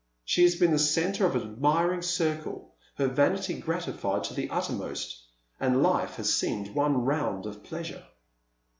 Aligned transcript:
She 0.25 0.41
has 0.41 0.55
been 0.55 0.71
the 0.71 0.79
centre 0.79 1.27
of 1.27 1.35
an 1.35 1.43
admiring 1.43 2.01
circle, 2.01 2.73
her 2.95 3.05
vanity 3.05 3.59
gratified 3.59 4.23
to 4.23 4.33
the 4.33 4.49
uttermost, 4.49 5.25
and 5.59 5.83
life 5.83 6.15
has 6.15 6.33
seemed 6.33 6.73
one 6.73 7.05
round 7.05 7.45
of 7.45 7.63
pleasure. 7.63 8.07